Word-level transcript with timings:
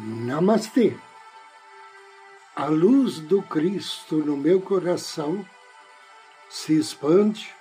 Namastê. 0.00 0.96
A 2.54 2.66
luz 2.66 3.18
do 3.18 3.42
Cristo 3.42 4.18
no 4.18 4.36
meu 4.36 4.60
coração 4.60 5.44
se 6.48 6.78
expande, 6.78 7.52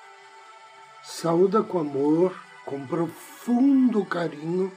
saúda 1.02 1.64
com 1.64 1.80
amor, 1.80 2.40
com 2.64 2.86
profundo 2.86 4.06
carinho, 4.06 4.72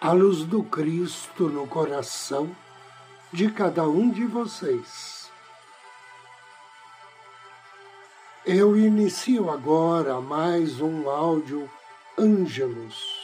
a 0.00 0.12
luz 0.12 0.44
do 0.44 0.62
Cristo 0.62 1.48
no 1.48 1.66
coração 1.66 2.54
de 3.32 3.50
cada 3.50 3.88
um 3.88 4.08
de 4.08 4.24
vocês. 4.24 5.28
Eu 8.46 8.76
inicio 8.76 9.50
agora 9.50 10.20
mais 10.20 10.80
um 10.80 11.10
áudio 11.10 11.68
Ângelos 12.16 13.21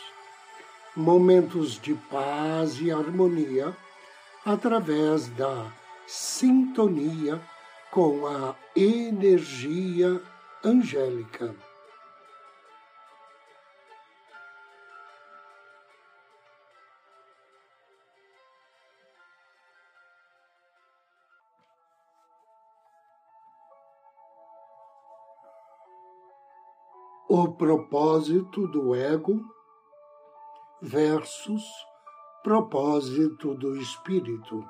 momentos 0.98 1.80
de 1.80 1.94
paz 1.94 2.80
e 2.80 2.90
harmonia 2.90 3.72
através 4.44 5.28
da 5.28 5.72
sintonia 6.08 7.40
com 7.92 8.26
a 8.26 8.56
energia 8.74 10.20
angélica. 10.64 11.54
O 27.28 27.52
propósito 27.52 28.66
do 28.66 28.96
ego 28.96 29.57
versus 30.80 31.64
propósito 32.42 33.54
do 33.54 33.76
espírito. 33.76 34.64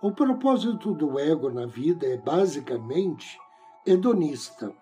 O 0.00 0.12
propósito 0.12 0.94
do 0.94 1.18
ego 1.18 1.50
na 1.50 1.66
vida 1.66 2.06
é 2.06 2.16
basicamente 2.16 3.38
hedonista. 3.84 4.72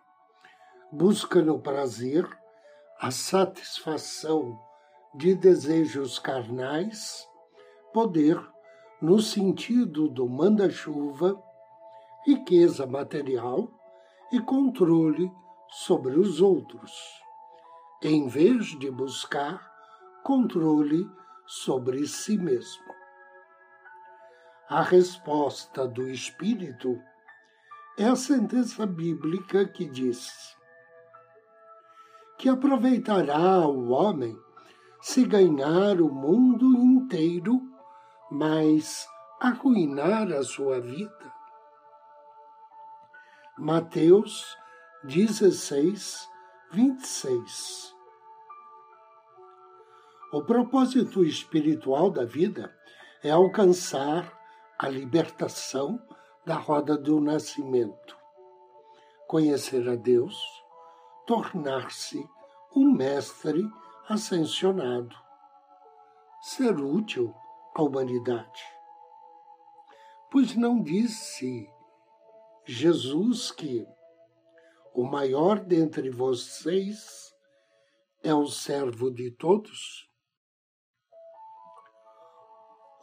Busca 0.93 1.41
no 1.41 1.59
prazer 1.59 2.29
a 3.01 3.11
satisfação 3.11 4.59
de 5.15 5.35
desejos 5.35 6.19
carnais, 6.19 7.27
poder 7.95 8.39
no 9.01 9.19
sentido 9.19 10.09
do 10.09 10.29
manda-chuva, 10.29 11.43
riqueza 12.27 12.87
material 12.87 13.71
e 14.31 14.41
controle 14.41 15.33
sobre 15.71 16.19
os 16.19 16.43
outros 16.43 17.26
em 18.09 18.29
vez 18.29 18.67
de 18.79 18.89
buscar 18.89 19.69
controle 20.23 21.11
sobre 21.45 22.07
si 22.07 22.39
mesmo. 22.39 22.95
A 24.69 24.81
resposta 24.81 25.89
do 25.89 26.09
Espírito 26.09 26.97
é 27.99 28.05
a 28.05 28.15
sentença 28.15 28.87
bíblica 28.87 29.67
que 29.67 29.87
diz 29.87 30.57
que 32.39 32.49
aproveitará 32.49 33.67
o 33.67 33.89
homem 33.89 34.39
se 35.01 35.25
ganhar 35.25 36.01
o 36.01 36.09
mundo 36.09 36.77
inteiro, 36.77 37.61
mas 38.31 39.05
arruinar 39.41 40.31
a 40.33 40.45
sua 40.45 40.81
vida. 40.81 41.33
Mateus 43.59 44.57
16, 45.03 46.29
26. 46.71 47.96
O 50.33 50.43
propósito 50.43 51.25
espiritual 51.25 52.11
da 52.11 52.25
vida 52.25 52.77
é 53.23 53.31
alcançar 53.31 54.37
a 54.77 54.89
libertação 54.89 56.03
da 56.45 56.57
roda 56.57 56.99
do 56.99 57.21
nascimento, 57.21 58.17
conhecer 59.29 59.89
a 59.89 59.95
Deus, 59.95 60.37
tornar-se 61.27 62.29
um 62.75 62.93
mestre 62.93 63.65
ascensionado, 64.09 65.15
ser 66.43 66.77
útil 66.77 67.33
à 67.77 67.83
humanidade. 67.83 68.65
Pois 70.29 70.57
não 70.57 70.83
disse 70.83 71.71
Jesus 72.65 73.53
que 73.53 73.87
o 74.93 75.05
maior 75.05 75.61
dentre 75.61 76.11
vocês 76.11 77.33
é 78.25 78.35
o 78.35 78.49
servo 78.49 79.09
de 79.09 79.31
todos? 79.31 80.06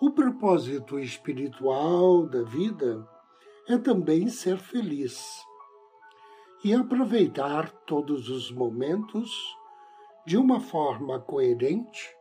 O 0.05 0.11
propósito 0.11 0.99
espiritual 0.99 2.27
da 2.27 2.43
vida 2.43 3.07
é 3.69 3.77
também 3.77 4.27
ser 4.27 4.57
feliz 4.57 5.41
e 6.61 6.73
aproveitar 6.73 7.71
todos 7.85 8.27
os 8.27 8.51
momentos 8.51 9.31
de 10.25 10.35
uma 10.35 10.59
forma 10.59 11.21
coerente 11.21 12.13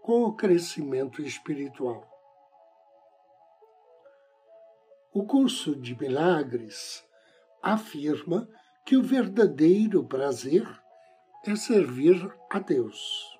com 0.00 0.22
o 0.22 0.32
crescimento 0.32 1.20
espiritual. 1.22 2.08
O 5.12 5.26
curso 5.26 5.74
de 5.74 5.98
milagres 5.98 7.04
afirma 7.60 8.48
que 8.86 8.96
o 8.96 9.02
verdadeiro 9.02 10.04
prazer 10.04 10.64
é 11.44 11.56
servir 11.56 12.32
a 12.48 12.60
Deus. 12.60 13.36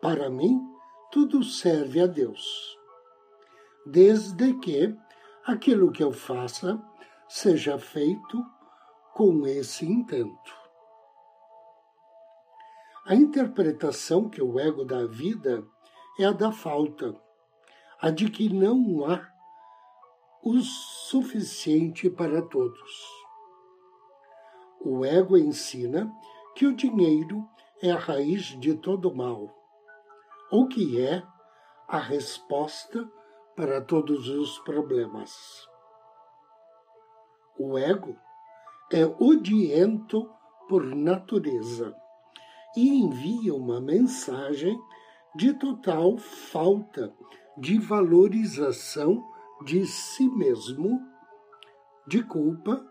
Para 0.00 0.30
mim, 0.30 0.77
tudo 1.10 1.42
serve 1.42 2.00
a 2.00 2.06
Deus, 2.06 2.78
desde 3.86 4.52
que 4.54 4.94
aquilo 5.44 5.90
que 5.90 6.02
eu 6.02 6.12
faça 6.12 6.78
seja 7.26 7.78
feito 7.78 8.44
com 9.14 9.46
esse 9.46 9.86
intento. 9.86 10.56
A 13.06 13.14
interpretação 13.14 14.28
que 14.28 14.42
o 14.42 14.60
ego 14.60 14.84
dá 14.84 14.98
à 14.98 15.06
vida 15.06 15.66
é 16.18 16.26
a 16.26 16.32
da 16.32 16.52
falta, 16.52 17.14
a 18.00 18.10
de 18.10 18.30
que 18.30 18.52
não 18.52 19.06
há 19.06 19.26
o 20.42 20.60
suficiente 20.60 22.10
para 22.10 22.42
todos. 22.42 23.18
O 24.80 25.06
ego 25.06 25.38
ensina 25.38 26.12
que 26.54 26.66
o 26.66 26.76
dinheiro 26.76 27.48
é 27.82 27.90
a 27.90 27.98
raiz 27.98 28.58
de 28.60 28.74
todo 28.74 29.14
mal, 29.14 29.57
ou 30.50 30.66
que 30.66 31.00
é 31.00 31.22
a 31.86 31.98
resposta 31.98 33.08
para 33.56 33.80
todos 33.80 34.28
os 34.28 34.58
problemas. 34.60 35.66
O 37.58 37.76
ego 37.76 38.16
é 38.92 39.04
odiento 39.04 40.30
por 40.68 40.84
natureza 40.84 41.94
e 42.76 42.88
envia 42.88 43.54
uma 43.54 43.80
mensagem 43.80 44.78
de 45.34 45.52
total 45.54 46.16
falta 46.18 47.12
de 47.56 47.78
valorização 47.78 49.28
de 49.64 49.84
si 49.86 50.28
mesmo, 50.28 51.00
de 52.06 52.22
culpa 52.22 52.86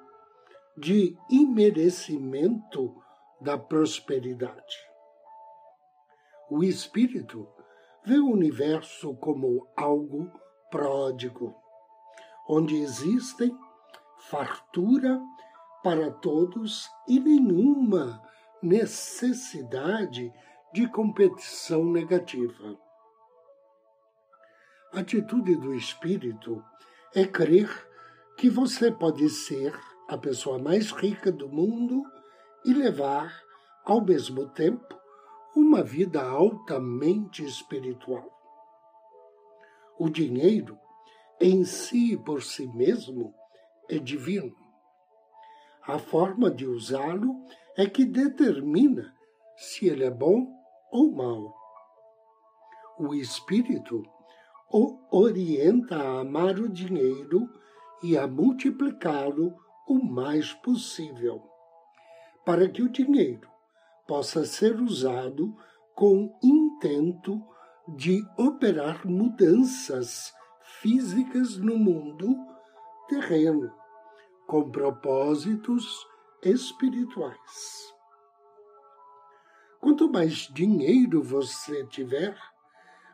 de 0.78 1.18
imerecimento 1.30 2.96
da 3.42 3.58
prosperidade. 3.58 4.78
O 6.50 6.64
espírito 6.64 7.48
vê 8.08 8.20
o 8.20 8.32
universo 8.32 9.14
como 9.18 9.68
algo 9.76 10.32
pródigo, 10.72 11.54
onde 12.48 12.78
existem 12.78 13.54
fartura 14.30 15.20
para 15.84 16.10
todos 16.10 16.90
e 17.06 17.20
nenhuma 17.20 18.22
necessidade 18.64 20.34
de 20.74 20.88
competição 20.88 21.84
negativa. 21.84 22.80
A 24.94 25.02
atitude 25.02 25.58
do 25.58 25.76
espírito 25.76 26.64
é 27.14 27.26
crer 27.26 27.70
que 28.38 28.50
você 28.50 28.90
pode 28.90 29.30
ser 29.30 29.78
a 30.08 30.18
pessoa 30.18 30.58
mais 30.58 30.92
rica 30.92 31.30
do 31.30 31.50
mundo 31.50 32.06
e 32.64 32.74
levar, 32.74 33.38
ao 33.84 34.00
mesmo 34.00 34.48
tempo, 34.48 34.98
uma 35.58 35.82
vida 35.82 36.22
altamente 36.22 37.44
espiritual. 37.44 38.32
O 39.98 40.08
dinheiro, 40.08 40.78
em 41.42 41.66
si 41.66 42.14
e 42.14 42.18
por 42.18 42.44
si 42.44 42.68
mesmo, 42.68 43.34
é 43.90 43.98
divino. 43.98 44.56
A 45.82 45.98
forma 45.98 46.52
de 46.52 46.68
usá-lo 46.68 47.44
é 47.76 47.88
que 47.88 48.06
determina 48.06 49.16
se 49.56 49.88
ele 49.88 50.04
é 50.04 50.12
bom 50.12 50.46
ou 50.92 51.12
mau. 51.12 51.52
O 53.00 53.16
espírito 53.16 54.04
o 54.72 55.00
orienta 55.10 55.96
a 55.96 56.20
amar 56.20 56.60
o 56.60 56.70
dinheiro 56.70 57.50
e 58.04 58.16
a 58.16 58.28
multiplicá-lo 58.28 59.56
o 59.88 59.96
mais 59.96 60.54
possível, 60.54 61.42
para 62.46 62.70
que 62.70 62.84
o 62.84 62.90
dinheiro 62.90 63.57
possa 64.08 64.46
ser 64.46 64.80
usado 64.82 65.56
com 65.94 66.38
intento 66.42 67.42
de 67.88 68.24
operar 68.38 69.06
mudanças 69.06 70.34
físicas 70.82 71.58
no 71.58 71.78
mundo 71.78 72.36
terreno, 73.08 73.72
com 74.46 74.70
propósitos 74.70 76.06
espirituais. 76.44 77.94
Quanto 79.80 80.12
mais 80.12 80.48
dinheiro 80.54 81.22
você 81.22 81.86
tiver, 81.86 82.38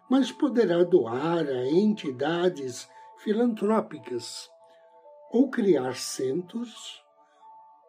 mais 0.09 0.31
poderá 0.31 0.83
doar 0.83 1.45
a 1.47 1.67
entidades 1.69 2.89
filantrópicas 3.19 4.49
ou 5.31 5.49
criar 5.49 5.95
centros 5.95 7.01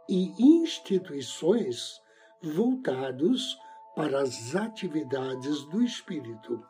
e 0.08 0.32
instituições 0.38 2.03
voltados 2.44 3.58
para 3.94 4.20
as 4.20 4.54
atividades 4.54 5.64
do 5.66 5.82
espírito. 5.82 6.64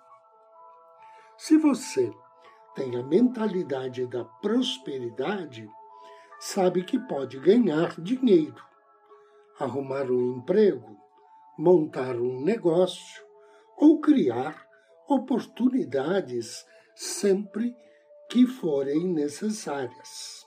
Se 1.36 1.56
você 1.56 2.12
tem 2.74 2.96
a 2.96 3.02
mentalidade 3.02 4.06
da 4.06 4.24
prosperidade, 4.24 5.68
sabe 6.38 6.84
que 6.84 6.98
pode 6.98 7.38
ganhar 7.38 8.00
dinheiro, 8.00 8.62
arrumar 9.58 10.10
um 10.10 10.38
emprego, 10.38 10.96
montar 11.58 12.16
um 12.16 12.40
negócio 12.40 13.24
ou 13.76 14.00
criar 14.00 14.66
oportunidades 15.08 16.64
sempre 16.94 17.74
que 18.28 18.46
forem 18.46 19.06
necessárias. 19.08 20.44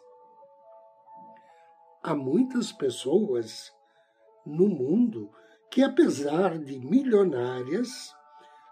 Há 2.03 2.15
muitas 2.15 2.71
pessoas 2.71 3.71
no 4.47 4.67
mundo 4.67 5.29
que, 5.69 5.83
apesar 5.83 6.57
de 6.57 6.79
milionárias, 6.79 8.15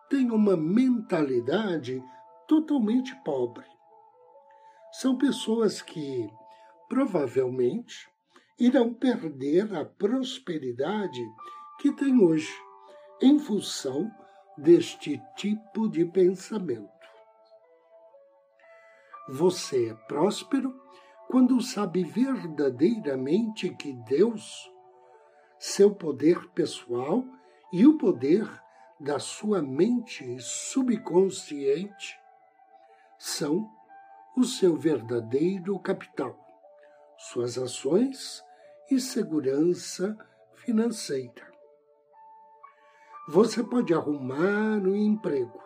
têm 0.09 0.31
uma 0.31 0.55
mentalidade 0.55 2.01
totalmente 2.47 3.15
pobre. 3.23 3.65
São 4.93 5.17
pessoas 5.17 5.81
que, 5.81 6.29
provavelmente, 6.87 8.07
irão 8.57 8.93
perder 8.93 9.75
a 9.75 9.83
prosperidade 9.83 11.21
que 11.81 11.91
têm 11.91 12.23
hoje, 12.23 12.53
em 13.21 13.37
função 13.37 14.09
deste 14.57 15.21
tipo 15.35 15.89
de 15.89 16.05
pensamento. 16.05 16.89
Você 19.27 19.89
é 19.89 19.93
próspero 20.07 20.73
quando 21.27 21.59
sabe 21.59 22.03
verdadeiramente 22.03 23.75
que 23.75 23.93
Deus, 24.07 24.71
seu 25.57 25.93
poder 25.93 26.49
pessoal 26.49 27.23
e 27.71 27.85
o 27.85 27.97
poder 27.97 28.49
da 28.99 29.19
sua 29.19 29.61
mente 29.61 30.39
subconsciente 30.39 32.17
são 33.17 33.69
o 34.35 34.43
seu 34.43 34.77
verdadeiro 34.77 35.77
capital, 35.79 36.37
suas 37.17 37.57
ações 37.57 38.43
e 38.91 38.99
segurança 38.99 40.17
financeira. 40.55 41.53
Você 43.27 43.63
pode 43.63 43.93
arrumar 43.93 44.77
um 44.77 44.95
emprego 44.95 45.61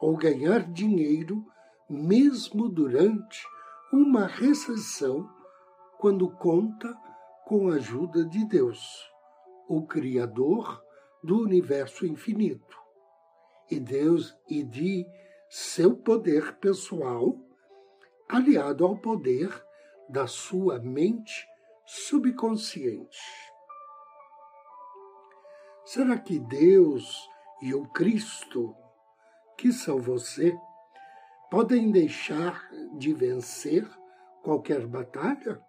ou 0.00 0.16
ganhar 0.16 0.64
dinheiro 0.72 1.44
mesmo 1.88 2.68
durante 2.68 3.46
uma 3.92 4.26
recessão 4.26 5.30
quando 5.98 6.28
conta 6.28 6.92
com 7.44 7.68
a 7.68 7.74
ajuda 7.74 8.24
de 8.24 8.44
Deus, 8.44 9.08
o 9.68 9.86
Criador 9.86 10.82
do 11.22 11.40
universo 11.40 12.06
infinito, 12.06 12.76
e 13.70 13.80
Deus 13.80 14.36
e 14.48 14.62
de 14.62 15.06
seu 15.48 15.96
poder 15.96 16.56
pessoal, 16.56 17.36
aliado 18.28 18.84
ao 18.84 18.96
poder 18.96 19.64
da 20.08 20.26
sua 20.26 20.78
mente 20.78 21.46
subconsciente. 21.84 23.18
Será 25.84 26.18
que 26.18 26.38
Deus 26.38 27.28
e 27.62 27.74
o 27.74 27.86
Cristo, 27.88 28.74
que 29.56 29.72
são 29.72 30.00
você, 30.00 30.56
podem 31.50 31.90
deixar 31.90 32.68
de 32.98 33.12
vencer 33.14 33.88
qualquer 34.42 34.86
batalha? 34.86 35.60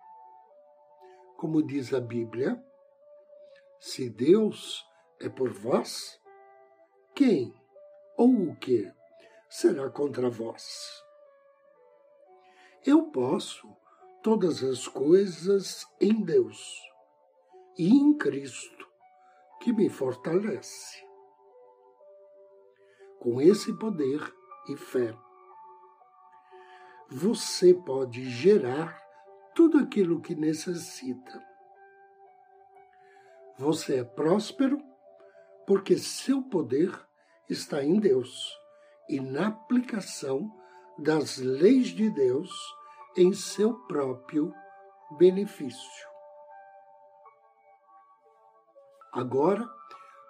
Como 1.37 1.61
diz 1.61 1.93
a 1.93 2.01
Bíblia, 2.01 2.63
se 3.79 4.09
Deus 4.09 4.85
é 5.19 5.29
por 5.29 5.49
vós, 5.49 6.19
quem 7.15 7.53
ou 8.17 8.49
o 8.49 8.55
que 8.55 8.91
será 9.49 9.89
contra 9.89 10.29
vós? 10.29 11.03
Eu 12.85 13.11
posso 13.11 13.67
todas 14.23 14.63
as 14.63 14.87
coisas 14.87 15.85
em 16.01 16.23
Deus 16.23 16.81
e 17.77 17.89
em 17.89 18.17
Cristo, 18.17 18.87
que 19.61 19.71
me 19.71 19.89
fortalece. 19.89 21.05
Com 23.19 23.41
esse 23.41 23.77
poder 23.77 24.21
e 24.69 24.75
fé, 24.75 25.15
você 27.09 27.73
pode 27.73 28.29
gerar 28.29 29.01
tudo 29.55 29.77
aquilo 29.77 30.21
que 30.21 30.35
necessita. 30.35 31.46
Você 33.57 34.01
é 34.01 34.03
próspero 34.03 34.79
porque 35.65 35.97
seu 35.97 36.43
poder 36.43 36.91
está 37.49 37.83
em 37.83 37.99
Deus 37.99 38.55
e 39.09 39.19
na 39.19 39.47
aplicação 39.47 40.51
das 40.97 41.37
leis 41.37 41.87
de 41.87 42.09
Deus 42.09 42.51
em 43.15 43.33
seu 43.33 43.73
próprio 43.87 44.53
benefício. 45.17 46.07
Agora, 49.11 49.67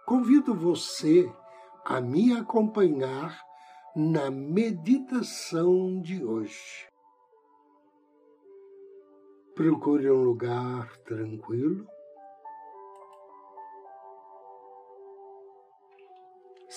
convido 0.06 0.56
você 0.56 1.30
a 1.84 2.00
me 2.00 2.34
acompanhar 2.34 3.42
na 3.96 4.32
meditação 4.32 6.02
de 6.02 6.24
hoje. 6.24 6.88
Procure 9.54 10.10
um 10.12 10.24
lugar 10.24 10.96
tranquilo. 11.00 11.97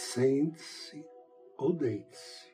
Sente-se 0.01 1.07
ou 1.59 1.73
deite-se. 1.73 2.51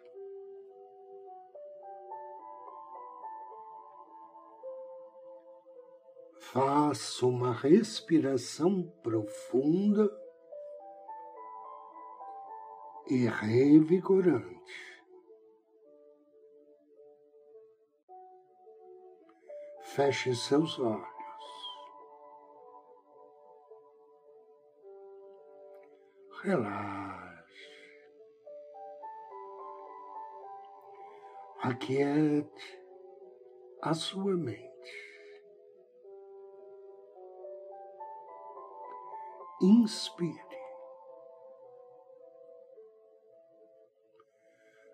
Faça 6.40 7.24
uma 7.24 7.52
respiração 7.52 8.82
profunda 9.02 10.10
e 13.06 13.26
revigorante. 13.26 15.04
Feche 19.94 20.34
seus 20.34 20.78
olhos. 20.78 21.06
Relaxe. 26.42 27.05
Aquiete 31.68 32.80
a 33.82 33.92
sua 33.92 34.36
mente. 34.36 34.66
inspire. 39.60 40.56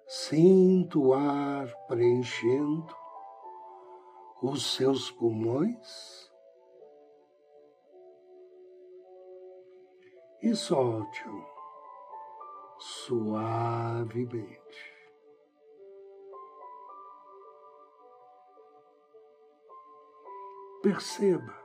Sinta 0.07 0.99
o 0.99 1.13
ar 1.13 1.67
preenchendo 1.89 2.97
os 4.41 4.75
seus 4.75 5.11
pulmões 5.11 6.33
e 10.43 10.55
solte-o 10.55 11.45
suavemente. 12.79 14.92
Perceba 20.83 21.63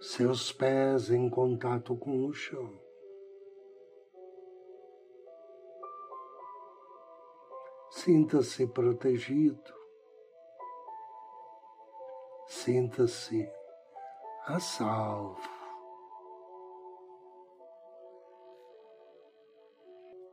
seus 0.00 0.52
pés 0.52 1.10
em 1.10 1.28
contato 1.28 1.96
com 1.96 2.26
o 2.26 2.32
chão. 2.32 2.80
Sinta-se 7.90 8.68
protegido. 8.68 9.74
Sinta-se 12.46 13.50
a 14.44 14.60
salvo. 14.60 15.40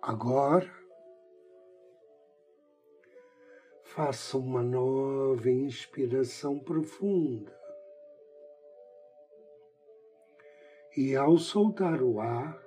Agora, 0.03 0.82
faça 3.95 4.39
uma 4.39 4.63
nova 4.63 5.51
inspiração 5.51 6.57
profunda. 6.57 7.55
E 10.97 11.15
ao 11.15 11.37
soltar 11.37 12.01
o 12.01 12.19
ar, 12.19 12.59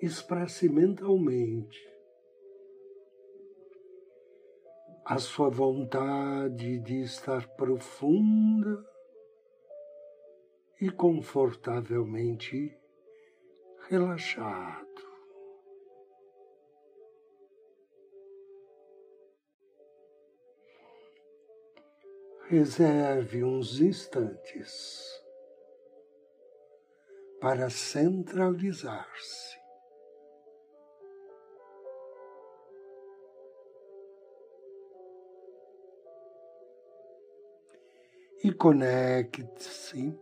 expresse 0.00 0.68
mentalmente 0.68 1.90
a 5.04 5.18
sua 5.18 5.50
vontade 5.50 6.78
de 6.78 7.02
estar 7.02 7.48
profunda 7.56 8.84
e 10.80 10.88
confortavelmente 10.88 12.78
relaxado. 13.88 14.81
Reserve 22.52 23.42
uns 23.44 23.80
instantes 23.80 25.24
para 27.40 27.70
centralizar-se. 27.70 29.58
E 38.44 38.52
conecte-se 38.52 40.14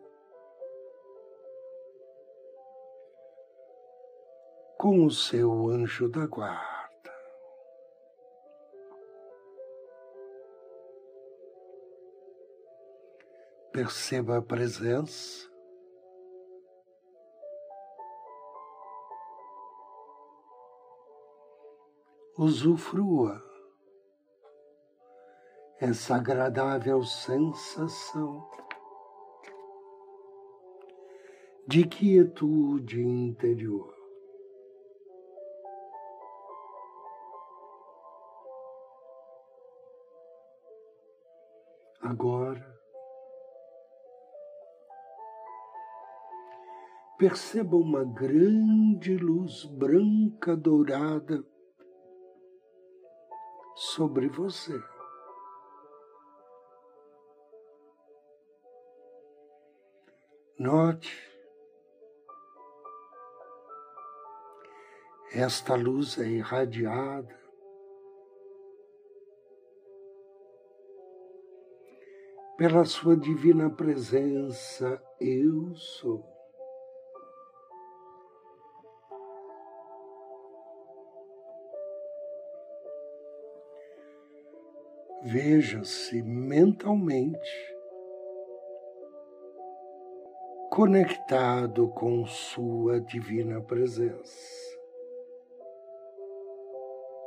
com 4.79 5.05
o 5.05 5.11
seu 5.11 5.69
anjo 5.69 6.09
da 6.09 6.29
guarda. 6.29 6.80
Perceba 13.81 14.37
a 14.37 14.43
presença 14.43 15.51
usufrua 22.37 23.43
essa 25.81 26.17
agradável 26.17 27.03
sensação 27.05 28.47
de 31.67 31.87
quietude 31.87 33.01
interior. 33.01 33.95
Agora, 42.03 42.70
perceba 47.21 47.77
uma 47.77 48.03
grande 48.03 49.15
luz 49.15 49.67
branca 49.67 50.57
dourada 50.57 51.45
sobre 53.77 54.27
você. 54.29 54.73
Note 60.59 61.29
esta 65.35 65.75
luz 65.75 66.19
é 66.19 66.27
irradiada 66.27 67.39
pela 72.57 72.87
sua 72.87 73.15
divina 73.15 73.69
presença, 73.69 75.03
eu 75.21 75.75
sou. 75.75 76.30
Veja-se 85.33 86.21
mentalmente 86.25 87.77
conectado 90.69 91.89
com 91.91 92.27
Sua 92.27 93.01
divina 93.01 93.61
presença, 93.61 94.77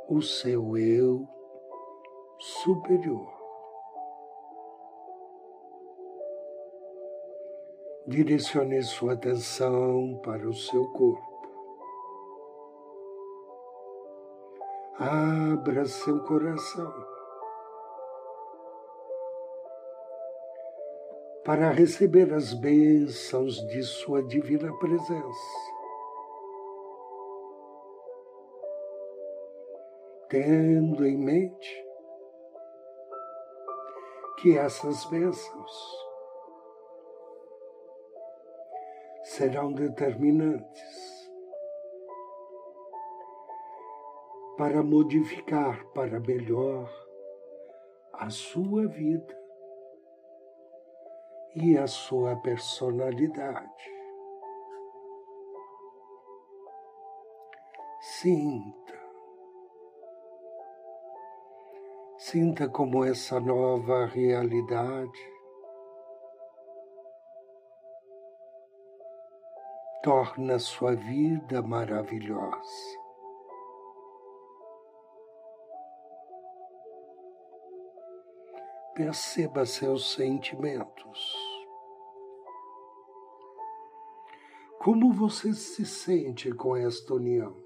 o 0.06 0.20
seu 0.20 0.76
eu 0.76 1.26
superior. 2.38 3.32
Direcione 8.06 8.82
sua 8.82 9.14
atenção 9.14 10.20
para 10.22 10.46
o 10.46 10.52
seu 10.52 10.92
corpo. 10.92 11.48
Abra 14.98 15.86
seu 15.86 16.22
coração. 16.24 17.13
Para 21.44 21.70
receber 21.70 22.32
as 22.32 22.54
bênçãos 22.54 23.56
de 23.68 23.82
Sua 23.82 24.22
divina 24.22 24.72
presença. 24.78 25.74
Tendo 30.30 31.06
em 31.06 31.18
mente 31.18 31.84
que 34.40 34.56
essas 34.56 35.04
bênçãos 35.04 36.04
serão 39.24 39.72
determinantes 39.72 41.14
para 44.56 44.82
modificar 44.82 45.84
para 45.92 46.20
melhor 46.20 46.90
a 48.12 48.30
sua 48.30 48.86
vida 48.86 49.43
e 51.54 51.78
a 51.78 51.86
sua 51.86 52.36
personalidade. 52.36 53.94
Sinta. 58.00 58.94
Sinta 62.18 62.68
como 62.68 63.04
essa 63.04 63.38
nova 63.38 64.06
realidade 64.06 65.34
torna 70.02 70.58
sua 70.58 70.94
vida 70.94 71.62
maravilhosa. 71.62 73.04
Perceba 78.94 79.66
seus 79.66 80.12
sentimentos. 80.12 81.43
Como 84.84 85.14
você 85.14 85.54
se 85.54 85.86
sente 85.86 86.52
com 86.52 86.76
esta 86.76 87.14
união? 87.14 87.56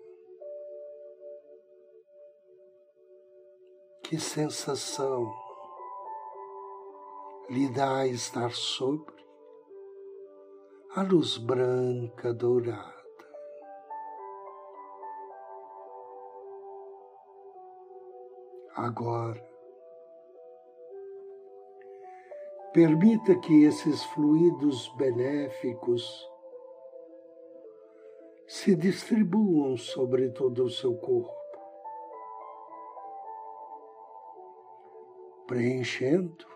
Que 4.05 4.21
sensação 4.21 5.29
lhe 7.51 7.69
dá 7.71 8.07
estar 8.07 8.53
sobre 8.53 9.17
a 10.95 11.03
luz 11.03 11.39
branca 11.39 12.33
dourada? 12.33 12.95
Agora, 18.77 19.45
Permita 22.73 23.35
que 23.41 23.65
esses 23.65 24.05
fluidos 24.05 24.87
benéficos 24.97 26.38
se 28.49 28.75
distribuam 28.75 29.77
sobre 29.77 30.31
todo 30.31 30.65
o 30.65 30.71
seu 30.71 30.97
corpo, 30.97 31.37
preenchendo 35.47 36.47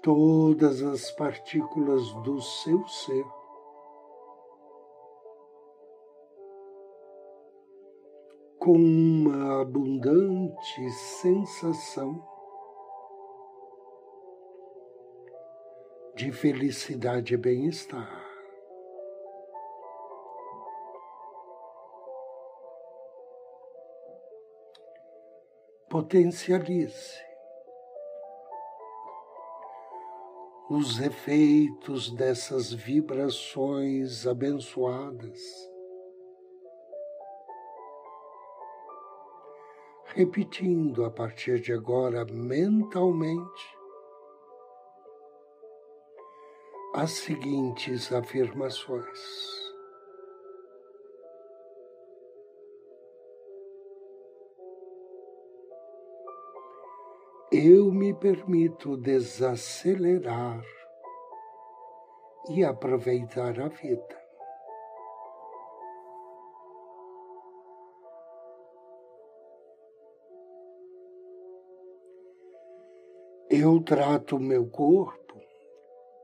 todas 0.00 0.80
as 0.80 1.10
partículas 1.10 2.04
do 2.22 2.40
seu 2.40 2.86
ser. 2.86 3.26
Com 8.60 8.76
uma 8.76 9.62
abundante 9.62 10.90
sensação 10.90 12.24
de 16.14 16.30
felicidade 16.30 17.34
e 17.34 17.36
bem-estar. 17.36 18.25
Potencialize 25.88 27.26
os 30.68 30.98
efeitos 30.98 32.10
dessas 32.10 32.72
vibrações 32.72 34.26
abençoadas. 34.26 35.40
Repetindo 40.06 41.04
a 41.04 41.10
partir 41.10 41.60
de 41.60 41.72
agora 41.72 42.24
mentalmente 42.24 43.76
as 46.94 47.12
seguintes 47.12 48.10
afirmações. 48.12 49.65
Eu 57.52 57.92
me 57.92 58.12
permito 58.12 58.96
desacelerar 58.96 60.64
e 62.50 62.64
aproveitar 62.64 63.60
a 63.60 63.68
vida. 63.68 64.26
Eu 73.48 73.80
trato 73.80 74.40
meu 74.40 74.68
corpo 74.68 75.40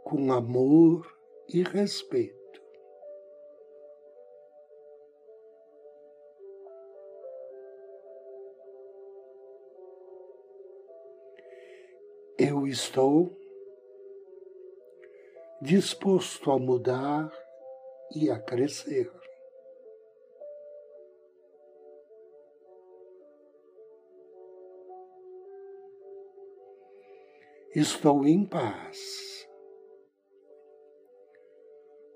com 0.04 0.32
amor 0.32 1.06
e 1.48 1.62
respeito. 1.62 2.41
Eu 12.42 12.66
estou 12.66 13.38
disposto 15.60 16.50
a 16.50 16.58
mudar 16.58 17.32
e 18.16 18.28
a 18.30 18.40
crescer. 18.40 19.08
Estou 27.76 28.26
em 28.26 28.44
paz 28.44 29.48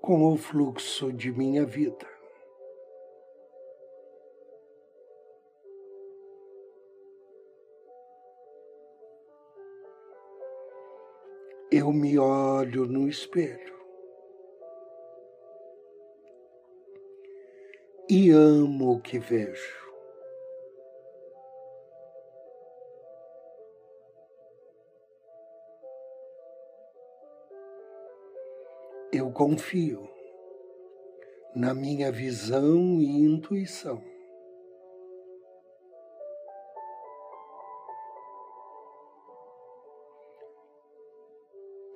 com 0.01 0.33
o 0.33 0.37
fluxo 0.37 1.13
de 1.13 1.31
minha 1.31 1.65
vida. 1.65 2.16
Eu 11.71 11.91
me 11.91 12.17
olho 12.17 12.85
no 12.85 13.07
espelho 13.07 13.77
e 18.09 18.29
amo 18.31 18.93
o 18.93 19.01
que 19.01 19.19
vejo. 19.19 19.85
Eu 29.11 29.31
confio 29.31 30.07
na 31.55 31.73
minha 31.73 32.11
visão 32.11 33.01
e 33.01 33.23
intuição. 33.23 34.16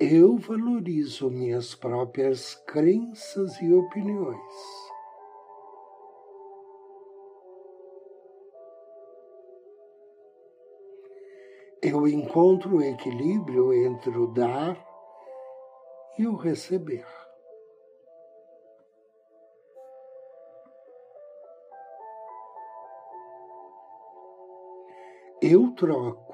Eu 0.02 0.36
valorizo 0.36 1.30
minhas 1.30 1.76
próprias 1.76 2.56
crenças 2.66 3.62
e 3.62 3.72
opiniões. 3.72 4.40
Eu 11.84 12.08
encontro 12.08 12.78
o 12.78 12.82
equilíbrio 12.82 13.72
entre 13.74 14.18
o 14.18 14.26
dar 14.26 14.76
e 16.18 16.26
o 16.26 16.36
receber. 16.36 17.06
Eu 25.40 25.76
troco 25.76 26.32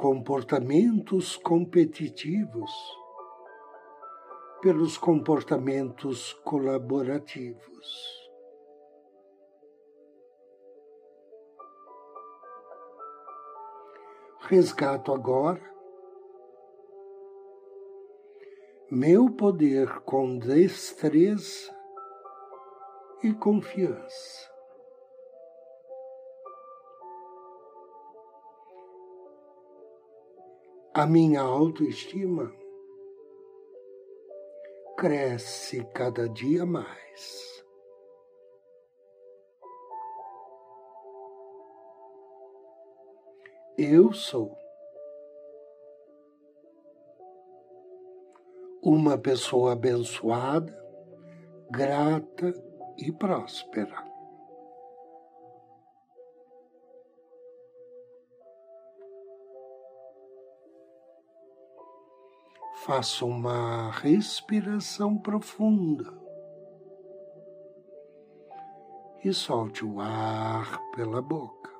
comportamentos 0.00 1.36
competitivos 1.36 2.70
pelos 4.62 4.96
comportamentos 4.96 6.32
colaborativos. 6.42 8.30
Resgato 14.48 15.12
agora 15.12 15.60
meu 18.90 19.28
poder 19.28 20.00
com 20.00 20.38
destreza 20.38 21.70
e 23.22 23.34
confiança. 23.34 24.49
A 30.92 31.06
minha 31.06 31.40
autoestima 31.40 32.52
cresce 34.98 35.84
cada 35.94 36.28
dia 36.28 36.66
mais. 36.66 37.64
Eu 43.78 44.12
sou 44.12 44.58
uma 48.82 49.16
pessoa 49.16 49.72
abençoada, 49.72 50.76
grata 51.70 52.52
e 52.98 53.12
próspera. 53.12 54.09
Faça 62.90 63.24
uma 63.24 63.92
respiração 63.92 65.16
profunda 65.16 66.12
e 69.22 69.32
solte 69.32 69.84
o 69.84 70.00
ar 70.00 70.76
pela 70.96 71.22
boca. 71.22 71.70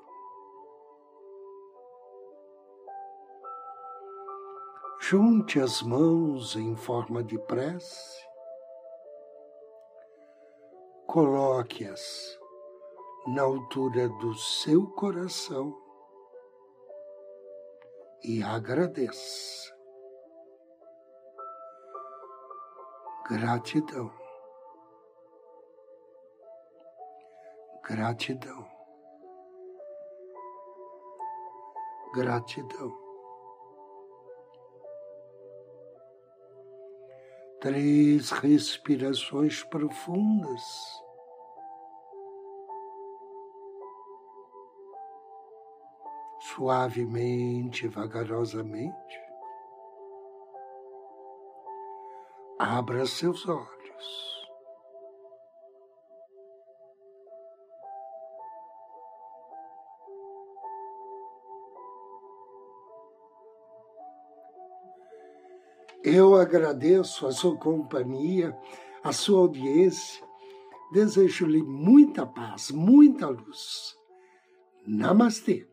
Junte 5.01 5.59
as 5.59 5.83
mãos 5.83 6.55
em 6.55 6.77
forma 6.77 7.25
de 7.25 7.37
prece, 7.41 8.25
coloque-as 11.09 12.39
na 13.27 13.43
altura 13.43 14.09
do 14.09 14.33
seu 14.37 14.87
coração 14.93 15.77
e 18.23 18.45
agradeça. 18.45 19.80
Gratidão. 23.31 24.11
Gratidão. 27.85 28.67
Gratidão. 32.13 32.93
Três 37.61 38.31
respirações 38.33 39.63
profundas. 39.63 40.63
Suavemente, 46.41 47.87
vagarosamente. 47.87 49.20
Abra 52.63 53.07
seus 53.07 53.49
olhos. 53.49 53.71
Eu 66.05 66.35
agradeço 66.35 67.27
a 67.27 67.33
sua 67.33 67.57
companhia, 67.57 68.55
a 69.03 69.11
sua 69.11 69.39
audiência. 69.39 70.23
Desejo-lhe 70.93 71.63
muita 71.63 72.27
paz, 72.27 72.71
muita 72.71 73.27
luz. 73.27 73.97
Namastê. 74.87 75.70